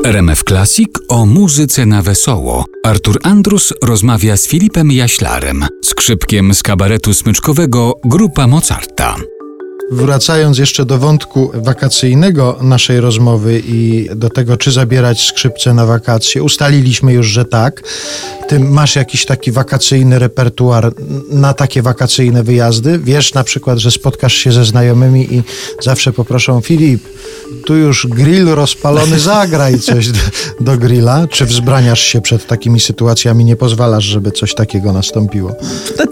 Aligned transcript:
W 0.00 0.06
RMF 0.06 0.44
Classic 0.44 0.88
o 1.08 1.26
muzyce 1.26 1.86
na 1.86 2.02
wesoło. 2.02 2.64
Artur 2.84 3.18
Andrus 3.22 3.72
rozmawia 3.84 4.36
z 4.36 4.48
Filipem 4.48 4.90
Jaślarem, 4.90 5.64
skrzypkiem 5.84 6.54
z 6.54 6.62
kabaretu 6.62 7.14
smyczkowego 7.14 7.94
Grupa 8.04 8.46
Mozarta. 8.46 9.16
Wracając 9.90 10.58
jeszcze 10.58 10.84
do 10.84 10.98
wątku 10.98 11.50
wakacyjnego 11.54 12.58
naszej 12.62 13.00
rozmowy 13.00 13.62
i 13.66 14.08
do 14.16 14.30
tego, 14.30 14.56
czy 14.56 14.70
zabierać 14.72 15.26
skrzypce 15.26 15.74
na 15.74 15.86
wakacje, 15.86 16.42
ustaliliśmy 16.42 17.12
już, 17.12 17.26
że 17.26 17.44
tak. 17.44 17.82
Ty 18.48 18.60
masz 18.60 18.96
jakiś 18.96 19.26
taki 19.26 19.52
wakacyjny 19.52 20.18
repertuar 20.18 20.92
na 21.30 21.54
takie 21.54 21.82
wakacyjne 21.82 22.42
wyjazdy? 22.42 22.98
Wiesz 22.98 23.34
na 23.34 23.44
przykład, 23.44 23.78
że 23.78 23.90
spotkasz 23.90 24.34
się 24.34 24.52
ze 24.52 24.64
znajomymi 24.64 25.34
i 25.34 25.42
zawsze 25.82 26.12
poproszą 26.12 26.60
Filip, 26.60 27.02
tu 27.66 27.76
już 27.76 28.06
grill 28.06 28.46
rozpalony, 28.46 29.18
zagraj 29.34 29.78
coś 29.78 30.08
do, 30.08 30.18
do 30.60 30.78
grilla. 30.78 31.26
Czy 31.30 31.46
wzbraniasz 31.46 32.00
się 32.00 32.20
przed 32.20 32.46
takimi 32.46 32.80
sytuacjami, 32.80 33.44
nie 33.44 33.56
pozwalasz, 33.56 34.04
żeby 34.04 34.32
coś 34.32 34.54
takiego 34.54 34.92
nastąpiło? 34.92 35.52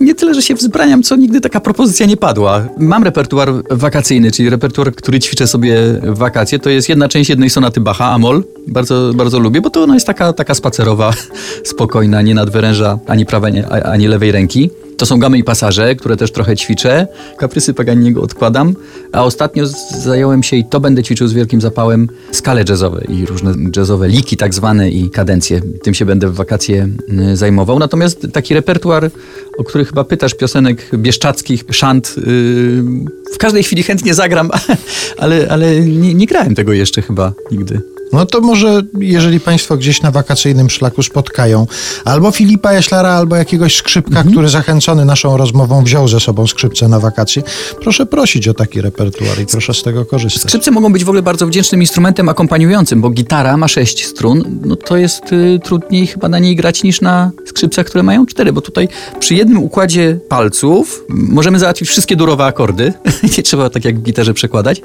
Nie 0.00 0.14
tyle, 0.14 0.34
że 0.34 0.42
się 0.42 0.54
wzbraniam, 0.54 1.02
co 1.02 1.16
nigdy 1.16 1.40
taka 1.40 1.60
propozycja 1.60 2.06
nie 2.06 2.16
padła. 2.16 2.68
Mam 2.78 3.04
repertuar 3.04 3.48
wakacyjny, 3.70 4.32
czyli 4.32 4.50
repertuar, 4.50 4.94
który 4.94 5.20
ćwiczę 5.20 5.46
sobie 5.46 5.76
w 6.02 6.18
wakacje. 6.18 6.58
To 6.58 6.70
jest 6.70 6.88
jedna 6.88 7.08
część 7.08 7.30
jednej 7.30 7.50
sonaty 7.50 7.80
Bacha, 7.80 8.10
Amol. 8.10 8.44
Bardzo, 8.66 9.12
bardzo 9.14 9.38
lubię, 9.38 9.60
bo 9.60 9.70
to 9.70 9.82
ona 9.82 9.94
jest 9.94 10.06
taka, 10.06 10.32
taka 10.32 10.54
spacerowa, 10.54 11.12
spokojna, 11.64 12.22
nie 12.22 12.34
nadwyręża 12.34 12.98
ani 13.06 13.26
prawej, 13.26 13.62
ani 13.84 14.08
lewej 14.08 14.32
ręki. 14.32 14.70
To 14.96 15.06
są 15.06 15.18
gamy 15.18 15.38
i 15.38 15.44
pasaże, 15.44 15.94
które 15.94 16.16
też 16.16 16.32
trochę 16.32 16.56
ćwiczę. 16.56 17.06
Kaprysy 17.38 17.74
Paganiniego 17.74 18.22
odkładam. 18.22 18.74
A 19.12 19.24
ostatnio 19.24 19.66
zająłem 19.98 20.42
się 20.42 20.56
i 20.56 20.64
to 20.64 20.80
będę 20.80 21.02
ćwiczył 21.02 21.28
z 21.28 21.32
wielkim 21.32 21.60
zapałem 21.60 22.08
skale 22.32 22.64
jazzowe 22.68 23.04
i 23.08 23.26
różne 23.26 23.54
jazzowe 23.76 24.08
liki 24.08 24.36
tak 24.36 24.54
zwane 24.54 24.90
i 24.90 25.10
kadencje. 25.10 25.60
Tym 25.82 25.94
się 25.94 26.04
będę 26.04 26.28
w 26.28 26.34
wakacje 26.34 26.88
y, 27.32 27.36
zajmował. 27.36 27.78
Natomiast 27.78 28.26
taki 28.32 28.54
repertuar, 28.54 29.10
o 29.58 29.64
który 29.64 29.84
chyba 29.84 30.04
pytasz, 30.04 30.34
piosenek 30.34 30.90
bieszczadzkich, 30.94 31.64
szant, 31.70 32.14
yy, 32.16 32.24
w 33.34 33.38
każdej 33.38 33.62
chwili 33.62 33.82
chętnie 33.82 34.14
zagram, 34.14 34.50
ale, 35.18 35.46
ale 35.50 35.80
nie, 35.80 36.14
nie 36.14 36.26
grałem 36.26 36.54
tego 36.54 36.72
jeszcze 36.72 37.02
chyba 37.02 37.32
nigdy. 37.50 37.80
No 38.16 38.26
to 38.26 38.40
może, 38.40 38.82
jeżeli 39.00 39.40
Państwo 39.40 39.76
gdzieś 39.76 40.02
na 40.02 40.10
wakacyjnym 40.10 40.70
szlaku 40.70 41.02
spotkają 41.02 41.66
albo 42.04 42.30
Filipa 42.30 42.72
Jaślara, 42.72 43.08
albo 43.08 43.36
jakiegoś 43.36 43.76
skrzypka, 43.76 44.16
mhm. 44.16 44.30
który 44.30 44.48
zachęcony 44.48 45.04
naszą 45.04 45.36
rozmową 45.36 45.84
wziął 45.84 46.08
ze 46.08 46.20
sobą 46.20 46.46
skrzypce 46.46 46.88
na 46.88 47.00
wakacje, 47.00 47.42
proszę 47.80 48.06
prosić 48.06 48.48
o 48.48 48.54
taki 48.54 48.80
repertuar 48.80 49.40
i 49.40 49.46
proszę 49.46 49.74
z 49.74 49.82
tego 49.82 50.04
korzystać. 50.04 50.42
Skrzypce 50.42 50.70
mogą 50.70 50.92
być 50.92 51.04
w 51.04 51.08
ogóle 51.08 51.22
bardzo 51.22 51.46
wdzięcznym 51.46 51.80
instrumentem 51.80 52.28
akompaniującym, 52.28 53.00
bo 53.00 53.10
gitara 53.10 53.56
ma 53.56 53.68
sześć 53.68 54.06
strun, 54.06 54.60
no 54.64 54.76
to 54.76 54.96
jest 54.96 55.32
y, 55.32 55.60
trudniej 55.64 56.06
chyba 56.06 56.28
na 56.28 56.38
niej 56.38 56.56
grać 56.56 56.82
niż 56.82 57.00
na 57.00 57.30
skrzypcach, 57.46 57.86
które 57.86 58.02
mają 58.02 58.26
cztery, 58.26 58.52
bo 58.52 58.60
tutaj 58.60 58.88
przy 59.18 59.34
jednym 59.34 59.58
układzie 59.58 60.18
palców 60.28 61.04
możemy 61.08 61.58
załatwić 61.58 61.88
wszystkie 61.88 62.16
durowe 62.16 62.44
akordy, 62.44 62.92
nie 63.36 63.42
trzeba 63.42 63.70
tak 63.70 63.84
jak 63.84 63.98
w 63.98 64.02
gitarze 64.02 64.34
przekładać, 64.34 64.82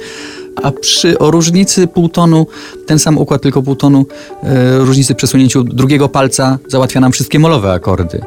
a 0.63 0.71
przy 0.71 1.19
o 1.19 1.31
różnicy 1.31 1.87
półtonu, 1.87 2.47
ten 2.85 2.99
sam 2.99 3.17
układ, 3.17 3.41
tylko 3.41 3.61
półtonu, 3.61 4.05
e, 4.43 4.77
różnicy 4.77 5.15
przesunięciu 5.15 5.63
drugiego 5.63 6.09
palca 6.09 6.57
załatwia 6.67 6.99
nam 6.99 7.11
wszystkie 7.11 7.39
molowe 7.39 7.71
akordy. 7.71 8.21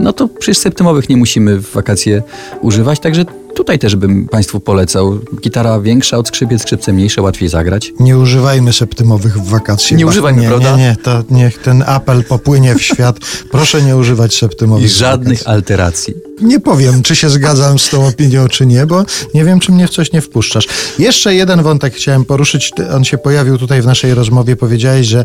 No 0.00 0.12
to 0.12 0.28
przecież 0.28 0.58
septymowych 0.58 1.08
nie 1.08 1.16
musimy 1.16 1.58
w 1.58 1.70
wakacje 1.72 2.22
używać, 2.60 3.00
także 3.00 3.24
tutaj 3.68 3.78
też 3.78 3.96
bym 3.96 4.28
Państwu 4.28 4.60
polecał. 4.60 5.18
Gitara 5.40 5.80
większa 5.80 6.16
od 6.16 6.28
skrzypiec, 6.28 6.62
skrzypce 6.62 6.92
mniejsze, 6.92 7.22
łatwiej 7.22 7.48
zagrać. 7.48 7.92
Nie 8.00 8.18
używajmy 8.18 8.72
septymowych 8.72 9.38
w 9.38 9.48
wakacje. 9.48 9.96
Nie 9.96 10.06
używajmy, 10.06 10.42
nie, 10.42 10.48
prawda? 10.48 10.76
Nie, 10.76 10.82
nie, 10.82 10.96
to 11.02 11.24
niech 11.30 11.58
ten 11.58 11.84
apel 11.86 12.24
popłynie 12.24 12.74
w 12.74 12.82
świat. 12.82 13.18
Proszę 13.52 13.82
nie 13.82 13.96
używać 13.96 14.38
septymowych 14.38 14.86
I 14.86 14.88
żadnych 14.88 15.48
alteracji. 15.48 16.14
Nie 16.40 16.60
powiem, 16.60 17.02
czy 17.02 17.16
się 17.16 17.30
zgadzam 17.30 17.78
z 17.78 17.90
tą 17.90 18.06
opinią, 18.06 18.48
czy 18.48 18.66
nie, 18.66 18.86
bo 18.86 19.04
nie 19.34 19.44
wiem, 19.44 19.60
czy 19.60 19.72
mnie 19.72 19.86
w 19.86 19.90
coś 19.90 20.12
nie 20.12 20.20
wpuszczasz. 20.20 20.68
Jeszcze 20.98 21.34
jeden 21.34 21.62
wątek 21.62 21.94
chciałem 21.94 22.24
poruszyć. 22.24 22.72
On 22.94 23.04
się 23.04 23.18
pojawił 23.18 23.58
tutaj 23.58 23.82
w 23.82 23.86
naszej 23.86 24.14
rozmowie. 24.14 24.56
Powiedziałeś, 24.56 25.06
że 25.06 25.24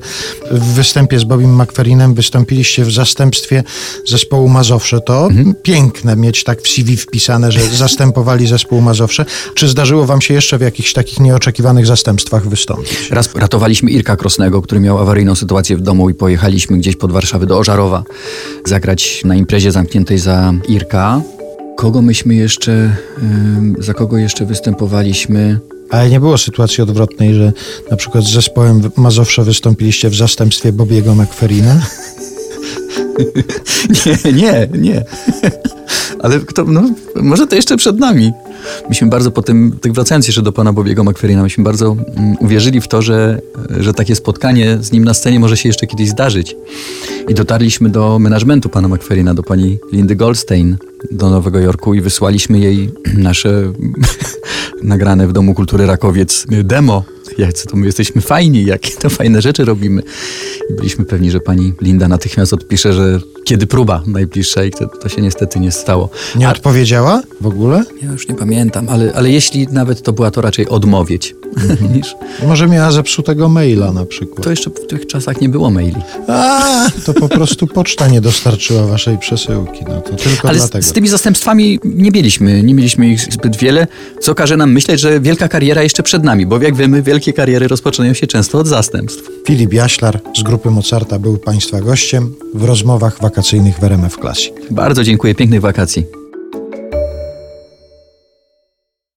w 0.51 0.63
występie 0.63 1.19
z 1.19 1.23
Bobim 1.23 1.61
McFerrinem 1.61 2.13
wystąpiliście 2.13 2.85
w 2.85 2.91
zastępstwie 2.91 3.63
zespołu 4.07 4.49
Mazowsze. 4.49 5.01
To 5.01 5.25
mhm. 5.25 5.55
piękne 5.63 6.15
mieć 6.15 6.43
tak 6.43 6.61
w 6.61 6.67
CV 6.67 6.97
wpisane, 6.97 7.51
że 7.51 7.59
zastępowali 7.83 8.32
zespół 8.39 8.81
Mazowsze. 8.81 9.25
Czy 9.55 9.67
zdarzyło 9.67 10.05
wam 10.05 10.21
się 10.21 10.33
jeszcze 10.33 10.57
w 10.57 10.61
jakichś 10.61 10.93
takich 10.93 11.19
nieoczekiwanych 11.19 11.85
zastępstwach 11.85 12.47
wystąpić? 12.47 13.09
Raz 13.09 13.35
ratowaliśmy 13.35 13.91
Irka 13.91 14.15
Krosnego, 14.15 14.61
który 14.61 14.81
miał 14.81 14.99
awaryjną 14.99 15.35
sytuację 15.35 15.77
w 15.77 15.81
domu 15.81 16.09
i 16.09 16.13
pojechaliśmy 16.13 16.77
gdzieś 16.77 16.95
pod 16.95 17.11
Warszawę 17.11 17.45
do 17.45 17.57
Ożarowa 17.57 18.03
zagrać 18.65 19.21
na 19.25 19.35
imprezie 19.35 19.71
zamkniętej 19.71 20.19
za 20.19 20.53
Irka 20.67 21.21
Kogo 21.75 22.01
myśmy 22.01 22.35
jeszcze, 22.35 22.95
za 23.79 23.93
kogo 23.93 24.17
jeszcze 24.17 24.45
występowaliśmy? 24.45 25.59
Ale 25.89 26.09
nie 26.09 26.19
było 26.19 26.37
sytuacji 26.37 26.83
odwrotnej, 26.83 27.33
że 27.33 27.53
na 27.91 27.97
przykład 27.97 28.23
z 28.23 28.31
zespołem 28.31 28.81
Mazowsza 28.97 29.43
wystąpiliście 29.43 30.09
w 30.09 30.15
zastępstwie 30.15 30.71
Bobiego 30.71 31.15
McFerrina? 31.15 31.81
nie, 34.25 34.33
nie, 34.33 34.67
nie. 34.71 35.05
Ale 36.23 36.39
kto, 36.39 36.63
no, 36.65 36.89
może 37.15 37.47
to 37.47 37.55
jeszcze 37.55 37.77
przed 37.77 37.99
nami. 37.99 38.31
Myśmy 38.89 39.07
bardzo 39.07 39.31
po 39.31 39.41
tym, 39.41 39.77
tak 39.81 39.93
wracając 39.93 40.27
jeszcze 40.27 40.41
do 40.41 40.51
pana 40.51 40.73
Bobiego 40.73 41.03
McFerrina, 41.03 41.43
myśmy 41.43 41.63
bardzo 41.63 41.97
mm, 42.15 42.35
uwierzyli 42.39 42.81
w 42.81 42.87
to, 42.87 43.01
że, 43.01 43.41
że 43.79 43.93
takie 43.93 44.15
spotkanie 44.15 44.77
z 44.81 44.91
nim 44.91 45.03
na 45.03 45.13
scenie 45.13 45.39
może 45.39 45.57
się 45.57 45.69
jeszcze 45.69 45.87
kiedyś 45.87 46.09
zdarzyć. 46.09 46.55
I 47.29 47.33
dotarliśmy 47.33 47.89
do 47.89 48.19
menażmentu 48.19 48.69
pana 48.69 48.87
McFerrina, 48.87 49.33
do 49.33 49.43
pani 49.43 49.77
Lindy 49.91 50.15
Goldstein 50.15 50.77
do 51.11 51.29
Nowego 51.29 51.59
Jorku 51.59 51.93
i 51.93 52.01
wysłaliśmy 52.01 52.59
jej 52.59 52.91
nasze 53.17 53.73
nagrane 54.83 55.27
w 55.27 55.33
Domu 55.33 55.53
Kultury 55.53 55.85
Rakowiec 55.85 56.45
demo 56.63 57.03
jak 57.37 57.53
to 57.53 57.77
my 57.77 57.85
jesteśmy 57.85 58.21
fajni, 58.21 58.65
jakie 58.65 58.91
to 58.91 59.09
fajne 59.09 59.41
rzeczy 59.41 59.65
robimy. 59.65 60.01
I 60.69 60.73
byliśmy 60.73 61.05
pewni, 61.05 61.31
że 61.31 61.39
pani 61.39 61.73
Linda 61.81 62.07
natychmiast 62.07 62.53
odpisze, 62.53 62.93
że 62.93 63.19
kiedy 63.43 63.67
próba 63.67 64.03
najbliższa 64.07 64.63
i 64.63 64.71
to, 64.71 64.87
to 64.87 65.09
się 65.09 65.21
niestety 65.21 65.59
nie 65.59 65.71
stało. 65.71 66.09
Nie 66.35 66.47
A... 66.47 66.51
odpowiedziała 66.51 67.21
w 67.41 67.47
ogóle? 67.47 67.83
Ja 68.01 68.11
już 68.11 68.27
nie 68.27 68.35
pamiętam, 68.35 68.89
ale, 68.89 69.13
ale 69.15 69.29
jeśli 69.29 69.67
nawet 69.67 70.01
to 70.01 70.13
była 70.13 70.31
to 70.31 70.41
raczej 70.41 70.69
odmowieć. 70.69 71.35
Mhm. 71.57 71.93
niż... 71.93 72.15
Może 72.47 72.67
miała 72.67 72.91
zepsutego 72.91 73.49
maila 73.49 73.91
na 73.91 74.05
przykład. 74.05 74.43
To 74.43 74.49
jeszcze 74.49 74.69
w 74.69 74.87
tych 74.87 75.07
czasach 75.07 75.41
nie 75.41 75.49
było 75.49 75.69
maili. 75.69 76.01
A, 76.27 76.89
to 77.05 77.13
po 77.13 77.29
prostu 77.29 77.67
poczta 77.67 78.07
nie 78.07 78.21
dostarczyła 78.21 78.87
waszej 78.87 79.17
przesyłki. 79.17 79.85
No 79.87 80.01
to 80.01 80.15
tylko 80.15 80.49
ale 80.49 80.57
dlatego. 80.57 80.83
Z, 80.83 80.87
z 80.87 80.93
tymi 80.93 81.07
zastępstwami 81.09 81.79
nie 81.83 82.11
mieliśmy, 82.11 82.63
nie 82.63 82.73
mieliśmy 82.73 83.07
ich 83.07 83.21
zbyt 83.21 83.55
wiele, 83.55 83.87
co 84.21 84.35
każe 84.35 84.57
nam 84.57 84.71
myśleć, 84.71 84.99
że 84.99 85.19
wielka 85.19 85.47
kariera 85.47 85.83
jeszcze 85.83 86.03
przed 86.03 86.23
nami, 86.23 86.45
bo 86.45 86.61
jak 86.61 86.75
wiemy, 86.75 87.01
wielkie 87.01 87.22
kariery 87.31 87.67
rozpoczynają 87.67 88.13
się 88.13 88.27
często 88.27 88.59
od 88.59 88.67
zastępstw. 88.67 89.29
Filip 89.47 89.73
Jaślar 89.73 90.19
z 90.39 90.43
grupy 90.43 90.69
Mozarta 90.69 91.19
był 91.19 91.37
Państwa 91.37 91.81
gościem 91.81 92.35
w 92.53 92.63
rozmowach 92.63 93.21
wakacyjnych 93.21 93.79
w 93.79 93.83
RMF 93.83 94.17
Classic. 94.21 94.53
Bardzo 94.71 95.03
dziękuję, 95.03 95.35
pięknych 95.35 95.61
wakacji. 95.61 96.22